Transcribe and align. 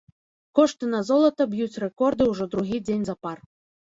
Кошты 0.59 0.87
на 0.93 1.01
золата 1.11 1.47
б'юць 1.53 1.79
рэкорды 1.85 2.27
ўжо 2.33 2.51
другі 2.57 2.81
дзень 2.87 3.07
запар. 3.11 3.37